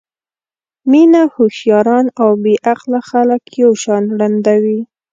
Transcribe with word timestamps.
مینه 0.89 1.21
هوښیاران 1.35 2.05
او 2.21 2.29
بې 2.43 2.53
عقله 2.69 2.99
خلک 3.09 3.43
یو 3.63 3.71
شان 3.83 4.03
ړندوي. 4.19 4.81